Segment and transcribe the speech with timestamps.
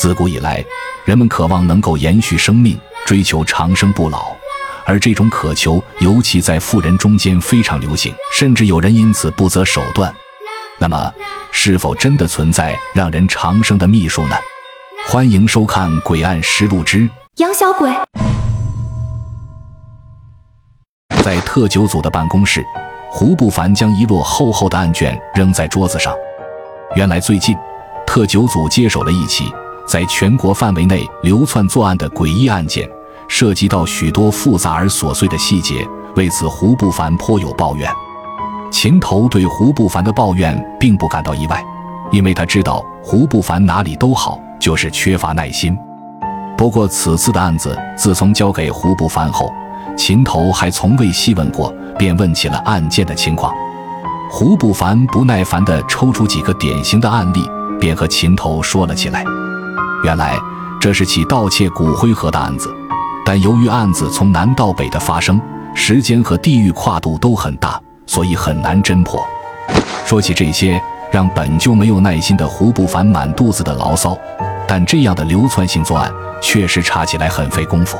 [0.00, 0.64] 自古以来，
[1.04, 4.34] 人们渴望能够延续生命，追求长生不老，
[4.86, 10.10] 而这种渴求尤其在富人中间非常流行，甚至有人因此不择手段。
[10.78, 11.12] 那么，
[11.52, 14.36] 是否真的存在让人长生的秘术呢？
[15.06, 17.06] 欢迎收看《诡案实录之
[17.36, 17.90] 养小鬼》。
[21.22, 22.64] 在特九组的办公室，
[23.10, 26.14] 胡不凡将一摞厚厚的案卷扔在桌子上。
[26.96, 27.54] 原来最近，
[28.06, 29.52] 特九组接手了一起
[29.90, 32.88] 在全国范围内流窜作案的诡异案件，
[33.26, 35.84] 涉及到许多复杂而琐碎的细节。
[36.14, 37.90] 为此，胡不凡颇有抱怨。
[38.70, 41.60] 秦头对胡不凡的抱怨并不感到意外，
[42.12, 45.76] 因为他知道胡不凡哪里都好，就是缺乏耐心。
[46.56, 49.52] 不过，此次的案子自从交给胡不凡后，
[49.96, 53.52] 秦头还从未细问过，便问起了案件的情况。
[54.30, 57.44] 胡不凡不耐烦地抽出几个典型的案例，
[57.80, 59.24] 便和秦头说了起来。
[60.04, 60.38] 原来
[60.80, 62.74] 这是起盗窃骨灰盒的案子，
[63.24, 65.40] 但由于案子从南到北的发生，
[65.74, 67.80] 时间和地域跨度都很大。
[68.06, 69.24] 所以很难侦破。
[70.04, 74.18] 说起这些，让本就没有耐心的胡不凡满肚子的牢骚。
[74.66, 76.12] 但这样的流窜性作案，
[76.42, 77.96] 确实查起来很费功夫。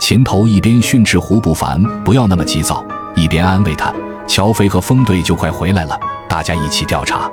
[0.00, 3.94] 秦头一边训斥胡不凡不要那么急躁，一边安慰他
[4.26, 5.96] ：“乔飞和风队就快回来了，
[6.28, 7.30] 大家一起调查。”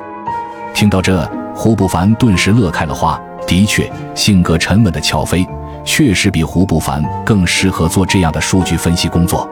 [0.75, 3.19] 听到这，胡不凡顿时乐开了花。
[3.47, 5.47] 的确，性格沉稳的乔飞，
[5.83, 9.49] 确实比胡不凡更适合做这样的数据分析工作。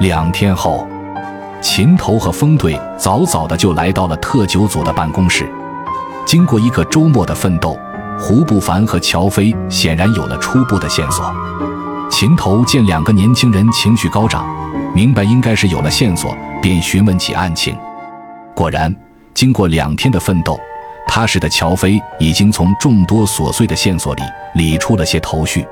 [0.00, 0.86] 两天后。
[1.60, 5.48] 秦头和风队早早的就来到了特九组的办公室。
[6.26, 7.78] 经过一个周末的奋斗，
[8.18, 11.32] 胡不凡和乔飞显然有了初步的线索。
[12.10, 14.44] 秦头见两个年轻人情绪高涨，
[14.92, 17.76] 明白应该是有了线索，便询问起案情。
[18.56, 18.92] 果然，
[19.32, 20.58] 经过两天的奋斗，
[21.14, 24.22] 踏实的乔飞已经从众多琐碎的线索里
[24.54, 25.62] 理出了些头绪。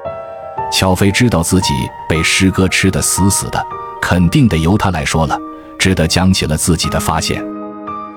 [0.71, 1.73] 乔飞知道自己
[2.07, 3.67] 被师哥吃得死死的，
[4.03, 5.35] 肯定得由他来说了。
[5.79, 7.43] 只得讲起了自己的发现。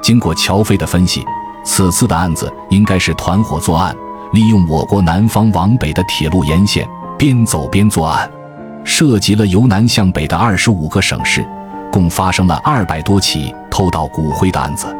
[0.01, 1.23] 经过乔飞的分析，
[1.63, 3.95] 此次的案子应该是团伙作案，
[4.33, 6.85] 利用我国南方往北的铁路沿线，
[7.17, 8.29] 边走边作案，
[8.83, 11.47] 涉及了由南向北的二十五个省市，
[11.89, 14.93] 共发生了二百多起偷盗骨灰的案子。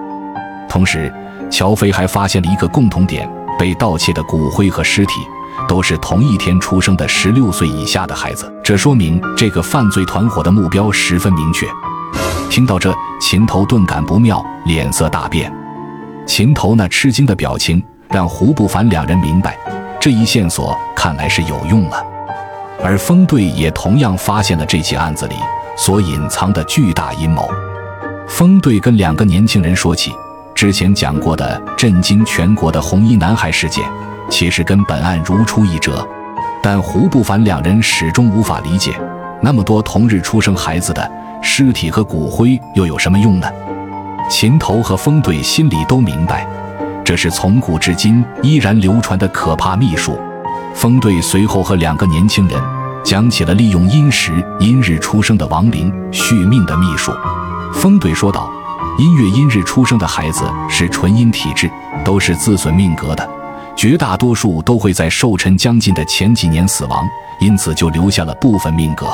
[0.70, 1.14] 同时，
[1.54, 5.22] 乔飞还发现了一个共同点：被盗窃的骨灰和尸体
[5.68, 8.52] 都是同一天出生的十六岁以下的孩子。
[8.64, 11.68] 这说明这个犯罪团伙的目标十分明确。
[12.50, 15.54] 听到这，秦头顿感不妙，脸色大变。
[16.26, 19.56] 秦头那吃惊的表情，让胡不凡两人明白，
[20.02, 22.04] 这一线索看来是有用了。
[22.84, 25.36] 而风队也同样发现了这起案子里
[25.78, 27.48] 所隐藏的巨大阴谋。
[28.28, 30.12] 风队跟两个年轻人说起
[30.64, 33.84] 之前讲过的震惊全国的红衣男孩事件，
[34.30, 36.08] 其实跟本案如出一辙。
[36.62, 38.98] 但胡不凡两人始终无法理解，
[39.42, 41.12] 那么多同日出生孩子的。
[41.42, 43.48] 尸体和骨灰又有什么用呢？
[44.30, 46.48] 秦头和风队心里都明白，
[47.04, 50.18] 这是从古至今依然流传的可怕秘术。
[50.74, 52.58] 风队随后和两个年轻人
[53.04, 54.32] 讲起了利用阴时
[54.62, 57.12] 阴日出生的亡灵续命的秘术。
[57.74, 58.50] 风队说道
[59.00, 61.70] ：“阴月阴日出生的孩子是纯阴体质，
[62.06, 63.28] 都是自损命格的，
[63.76, 67.04] 绝大多数都会在寿辰将近的前几年死亡，
[67.40, 69.08] 因此就留下了部分命格。”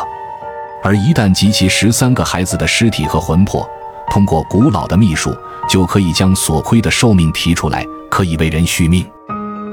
[0.84, 3.66] 而一旦集齐十三个孩子的尸体和魂魄，
[4.12, 5.34] 通过古老的秘术，
[5.69, 9.06] 就可以将所亏的寿命提出来，可以为人续命。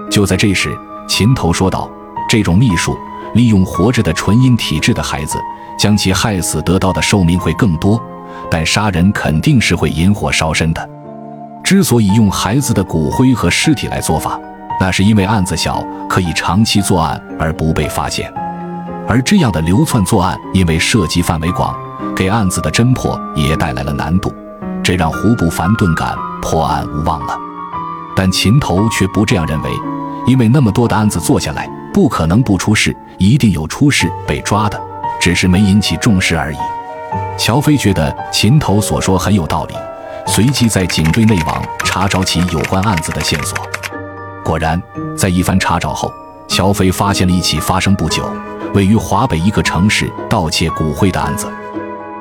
[0.09, 0.77] 就在这时，
[1.09, 1.91] 秦头说道
[2.31, 2.97] ：“这种秘术
[3.35, 5.37] 利用活着的纯阴体质的孩子，
[5.77, 8.01] 将其害死，得到的寿命会更多。
[8.51, 10.91] 但杀人肯定是会引火烧身的。
[11.65, 14.39] 之所以用孩子的骨灰和尸体来做法，
[14.81, 18.33] 那是因为案子小，可以长期作案而不被发现。”
[19.09, 21.75] 而这样的流窜作案，因为涉及范围广，
[22.17, 24.33] 给案子的侦破也带来了难度，
[24.83, 27.37] 这让胡不凡顿感破案无望了。
[28.17, 29.71] 但秦头却不这样认为，
[30.27, 34.81] 因为那么多的案子做下来，不可能不出事，一定有出事被抓的，
[35.21, 36.57] 只是没引起重视而已。
[37.39, 39.75] 乔飞觉得秦头所说很有道理，
[40.27, 43.57] 随即在警队内网查找起有关案子的线索。
[44.45, 44.81] 果然，
[45.17, 46.13] 在一番查找后，
[46.49, 48.25] 乔飞发现了一起发生不久。
[48.75, 51.47] 位于华北一个城市盗窃骨灰的案子，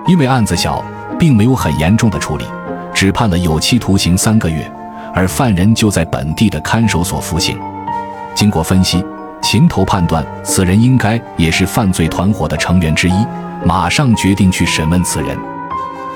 [0.08, 0.84] 因为案子小，
[1.20, 2.46] 并没有很严重的处理，
[2.94, 4.72] 只判了有期徒刑三个月，
[5.14, 7.60] 而犯人就在本地的看守所服刑。
[8.34, 9.04] 经过分析，
[9.48, 13.14] 秦头判断此人应该也是犯罪团伙的成员之一，
[13.64, 15.38] 马上决定去审问此人。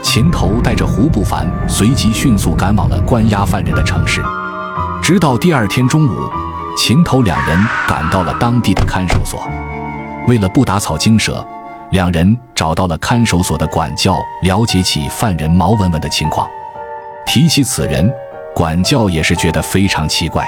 [0.01, 4.19] 秦头带着胡不凡，随即迅速赶往了关押犯人的城市。
[4.99, 6.27] 直到第二天中午，
[6.75, 9.47] 秦头两人赶到了当地的看守所。
[10.27, 11.45] 为了不打草惊蛇，
[11.91, 16.49] 两人找到了看守所的管教，了解起犯人毛文文的情况。
[17.27, 18.11] 提起此人，
[18.55, 20.43] 管教也是觉得非常奇怪。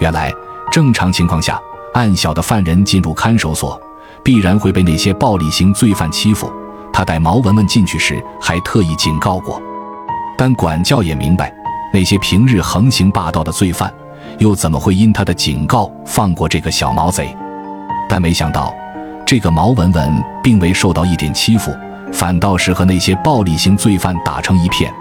[0.00, 0.32] 原来，
[0.72, 1.60] 正常情况下，
[1.94, 3.80] 案小的犯人进入看守所，
[4.22, 6.50] 必然会被那些暴力型罪犯欺负。
[6.92, 9.60] 他带毛文文进去时，还特意警告过。
[10.36, 11.52] 但管教也明白，
[11.92, 13.92] 那些平日横行霸道的罪犯，
[14.38, 17.34] 又怎么会因他的警告放过这个小毛贼？
[18.08, 18.74] 但没想到，
[19.26, 21.72] 这个毛文文并未受到一点欺负，
[22.12, 24.92] 反倒是和那些暴力型罪犯打成一片。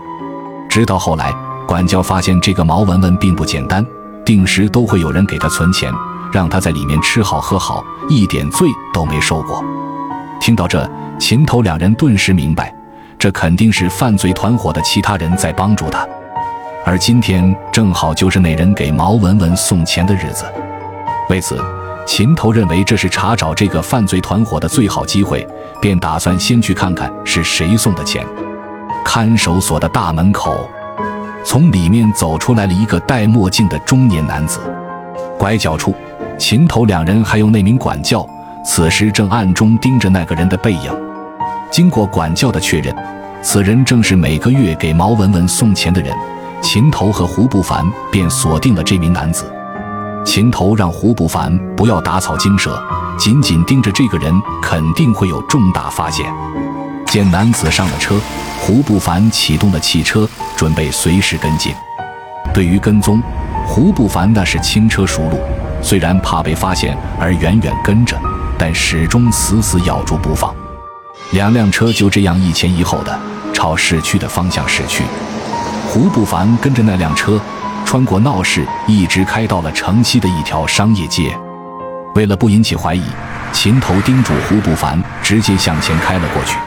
[0.69, 1.33] 直到后来，
[1.68, 3.86] 管教发现这个毛文文并不简单，
[4.24, 5.91] 定时都会有人给他存钱，
[6.31, 9.63] 让他在里面吃好喝好，一点罪都没受过。
[10.39, 10.89] 听到这，
[11.19, 12.73] 秦头两人顿时明白，
[13.17, 16.07] 这肯定是犯罪团伙的其他人在帮助他，
[16.85, 20.45] 而今天正好就是那人给毛文文送钱的日子。
[21.29, 21.61] 为此，
[22.07, 25.45] 秦头认为这是查找这个犯罪团伙的最好机会，
[25.81, 28.25] 便打算先去看看是谁送的钱。
[29.03, 30.69] 看守所的大门口，
[31.43, 34.59] 从里面走出来了一个戴墨镜的中年男子。
[35.37, 35.95] 拐角处，
[36.38, 38.27] 秦头两人还有那名管教，
[38.63, 40.92] 此时正暗中盯着那个人的背影。
[41.71, 42.95] 经过管教的确认，
[43.42, 46.16] 此人正是每个月给毛文文送钱的人。
[46.62, 49.50] 秦头和胡不凡便锁定了这名男子。
[50.25, 52.81] 秦头让胡不凡不要打草惊蛇，
[53.18, 56.25] 紧紧盯着这个人，肯定会有重大发现。
[57.06, 58.19] 见男子上了车，
[58.60, 61.74] 胡不凡启动了汽车，准备随时跟进。
[62.54, 63.22] 对于跟踪，
[63.65, 65.39] 胡不凡那是轻车熟路，
[65.81, 68.17] 虽然怕被发现而远远跟着，
[68.57, 70.53] 但始终死死咬住不放。
[71.31, 73.19] 两辆车就这样一前一后的
[73.53, 75.03] 朝市区的方向驶去。
[75.87, 77.39] 胡不凡跟着那辆车，
[77.85, 81.35] 穿过闹市，一直开到了城西的一条商业街。
[82.15, 83.03] 为了不引起怀疑，
[83.51, 86.57] 秦头叮嘱胡不凡直接向前开了过去，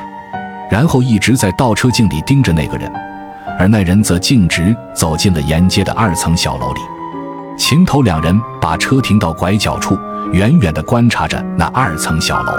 [0.71, 2.91] 然后一直在倒车镜里盯着那个人，
[3.59, 6.81] 而那人则径直走进了沿街的二层小楼里。
[7.57, 9.99] 秦头两人把车停到拐角处，
[10.33, 12.53] 远远地观察着那二层小楼。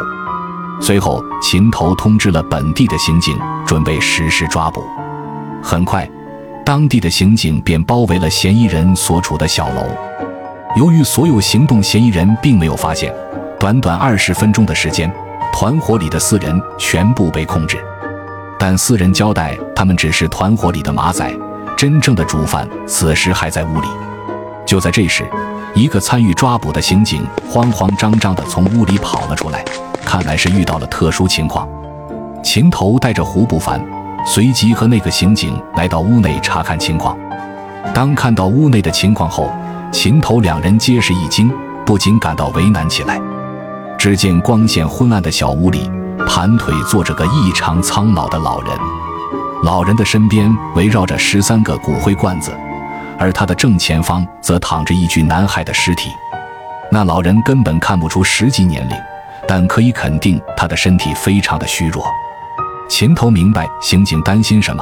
[0.79, 4.83] 随后，秦头通知了本地的刑警，准备实施抓捕。
[5.61, 6.09] 很快，
[6.65, 9.83] 当地的刑警便包围了嫌疑人所处的小楼。
[10.75, 13.13] 由于所有行动嫌疑人并没有发现，
[13.59, 15.11] 短短二十分钟的时间，
[15.53, 17.77] 团伙里的四人全部被控制。
[18.59, 21.31] 但四人交代，他们只是团伙里的马仔，
[21.77, 23.87] 真正的主犯此时还在屋里。
[24.73, 25.23] 就在这时，
[25.75, 29.63] 一个参与抓捕的刑警慌慌张张地从屋里跑了出来。
[30.03, 31.69] 看来是遇到了特殊情况，
[32.43, 33.79] 秦头带着胡不凡，
[34.25, 37.15] 随即和那个刑警来到屋内查看情况。
[37.93, 39.47] 当看到屋内的情况后，
[39.91, 41.51] 秦头两人皆是一惊，
[41.85, 43.21] 不禁感到为难起来。
[43.95, 45.87] 只见光线昏暗的小屋里，
[46.27, 48.75] 盘腿坐着个异常苍老的老人，
[49.61, 52.51] 老人的身边围绕着十三个骨灰罐子，
[53.17, 56.09] 而他的正前方则躺着一具男孩的尸体。
[56.91, 58.95] 那老人根本看不出实际年龄。
[59.45, 62.05] 但可以肯定，他的身体非常的虚弱。
[62.87, 64.81] 秦头明白刑警担心什么，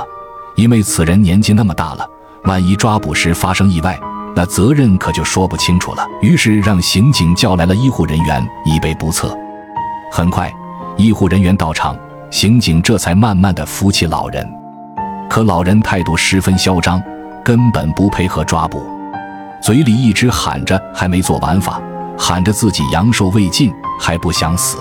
[0.55, 2.07] 因为此人年纪那么大了，
[2.43, 3.99] 万一抓捕时发生意外，
[4.35, 6.05] 那责任可就说不清楚了。
[6.21, 9.35] 于是让刑警叫来了医护人员，以备不测。
[10.11, 10.53] 很快，
[10.95, 11.97] 医护人员到场，
[12.29, 14.47] 刑警这才慢慢的扶起老人。
[15.27, 17.01] 可老人态度十分嚣张，
[17.43, 18.83] 根本不配合抓捕，
[19.61, 21.81] 嘴里一直喊着还没做完法。
[22.17, 24.77] 喊着自己阳寿未尽，还不想死。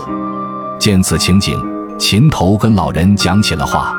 [0.79, 1.59] 见此情景，
[1.99, 3.95] 秦头跟老人讲起了话。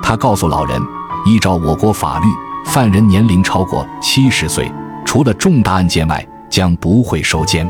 [0.00, 0.80] 他告诉老人，
[1.26, 2.26] 依照我国法律，
[2.66, 4.70] 犯人年龄超过七十岁，
[5.04, 7.68] 除了重大案件外，将不会收监。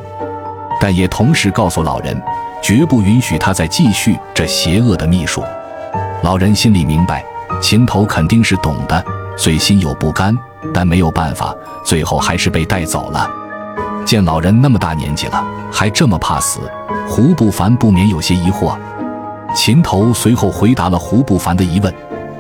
[0.79, 2.23] 但也同时告诉老人，
[2.63, 5.43] 绝不允许他再继续这邪恶的秘术。
[6.23, 7.25] 老人心里明白，
[7.63, 9.03] 秦头肯定是懂的，
[9.37, 10.37] 虽心有不甘，
[10.75, 13.29] 但没有办法，最后还是被带走了。
[14.05, 16.61] 见老人那么大年纪了，还这么怕死，
[17.09, 18.77] 胡不凡不免有些疑惑。
[19.55, 21.93] 秦头随后回答了胡不凡的疑问，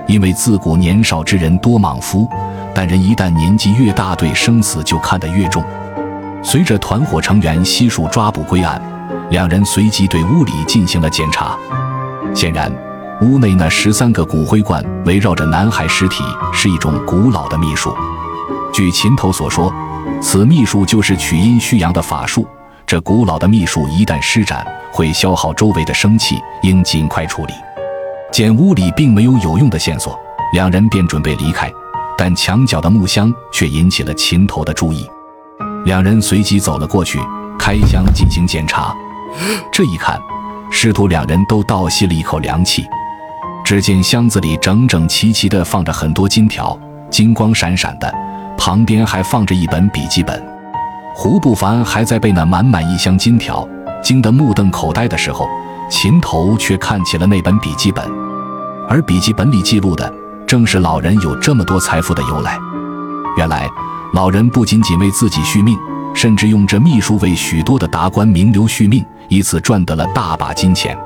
[0.07, 2.29] 因为自古年少之人多莽夫，
[2.75, 5.63] 但人一旦年纪越大，对生死就看得越重。
[6.43, 8.81] 随着团伙成员悉数抓捕归案，
[9.31, 11.57] 两人随即对屋里进行了检查。
[12.35, 12.73] 显然，
[13.23, 17.95] 屋内那十三个骨灰罐围绕着男孩尸体，是一种古老的秘术。
[18.73, 19.73] 据秦头所说。
[20.23, 22.47] 此秘术就是取阴虚阳的法术，
[22.87, 27.53] 这古老的秘术一旦施展，会消耗周围的生气，应尽快处理。
[28.31, 30.19] 见屋里并没有有用的线索，
[30.53, 31.71] 两人便准备离开，
[32.19, 35.09] 但墙角的木箱却引起了秦头的注意。
[35.85, 37.19] 两人随即走了过去，
[37.59, 38.95] 开箱进行检查。
[39.73, 40.21] 这一看，
[40.71, 42.85] 师徒两人都倒吸了一口凉气。
[43.71, 46.77] 只见箱子里整整齐齐地放着很多金条，
[47.09, 48.12] 金光闪闪的，
[48.59, 50.45] 旁边还放着一本笔记本。
[51.15, 53.65] 胡不凡还在被那满满一箱金条
[54.03, 55.49] 惊得目瞪口呆的时候，
[55.89, 58.05] 秦头却看起了那本笔记本，
[58.89, 60.12] 而笔记本里记录的
[60.49, 62.59] 正是老人有这么多财富的由来。
[63.37, 63.69] 原来，
[64.15, 65.79] 老人不仅仅为自己续命，
[66.12, 70.99] 甚至用这秘术为许多的达官名流续命，以此赚得了大把金钱。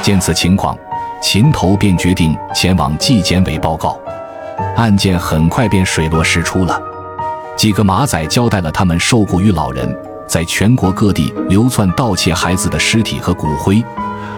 [0.00, 0.78] 见此情况，
[1.20, 3.98] 秦头便决定前往纪检委报告。
[4.76, 6.80] 案件很快便水落石出了。
[7.56, 9.96] 几个马仔交代了他们受雇于老人，
[10.26, 13.82] 在全国各地流窜盗窃孩子的尸体和骨灰，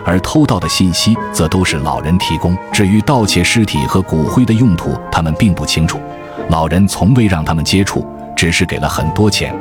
[0.05, 2.57] 而偷盗的信息则都是老人提供。
[2.73, 6.01] 至于盗窃尸体和骨灰的用途，他们并不清楚。
[6.49, 9.55] 老人从未让他们接触，只是给了很多钱。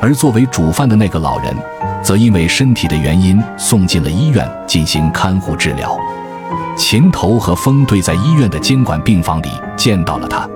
[0.00, 1.54] 而作为主犯的那个老人，
[2.02, 5.96] 则因为身体的原因送进了医院进行看护治疗。
[6.76, 10.48] 秦头和风队在医院的监管病房里见到了他，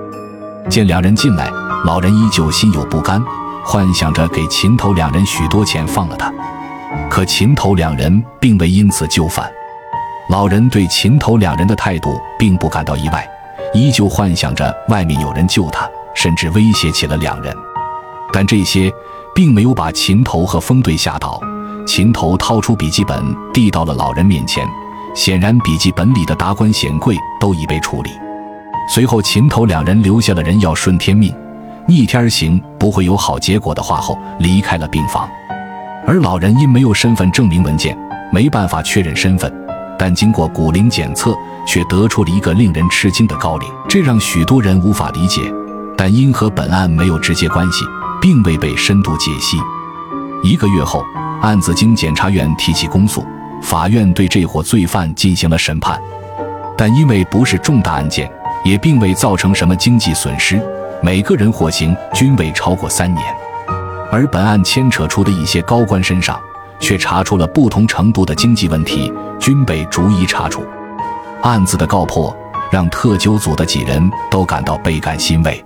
[0.69, 1.49] 见两人进来。
[1.85, 3.23] 老人依旧心有不甘，
[3.63, 6.33] 幻想着给秦头两人许多钱放了他。
[7.09, 9.47] 可秦头两人并未因此就范。
[10.29, 13.27] 老人对秦头两人的态度并不感到意外，
[13.73, 17.55] 依旧幻想着外面有人救他，甚至威胁起了两人。
[18.33, 18.91] 但这些
[19.35, 21.39] 并没有把秦头和风队吓倒。
[21.85, 24.67] 秦头掏出笔记本递到了老人面前，
[25.15, 28.11] 显然笔记本里的达官显贵都已被处理。
[28.87, 31.33] 随后，秦头两人留下了人要顺天命。
[31.87, 35.27] 逆天行不会有好结果的话后，离开了病房。
[36.05, 37.97] 而老人因没有身份证明文件，
[38.31, 39.51] 没办法确认身份，
[39.97, 41.33] 但经过骨龄检测，
[41.65, 45.41] 却得出了一个令人吃惊的高龄，这让许多人无法理解。
[45.97, 47.85] 但因和本案没有直接关系，
[48.21, 49.57] 并未被深度解析。
[50.43, 51.03] 一个月后，
[51.41, 53.25] 案子经检察院提起公诉，
[53.65, 55.99] 法院对这伙罪犯进行了审判，
[56.77, 58.31] 但因为不是重大案件，
[58.63, 60.61] 也并未造成什么经济损失。
[61.01, 63.25] 每个人获刑均未超过三年，
[64.11, 66.39] 而本案牵扯出的一些高官身上，
[66.79, 70.63] 却查出了不同程度的经济问题，均被逐一查处。
[71.41, 72.35] 案子的告破，
[72.71, 75.65] 让特纠组的几人都感到倍感欣慰。